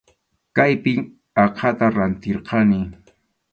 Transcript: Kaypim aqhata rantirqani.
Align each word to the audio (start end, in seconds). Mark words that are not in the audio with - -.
Kaypim 0.59 1.01
aqhata 1.43 1.85
rantirqani. 1.97 2.79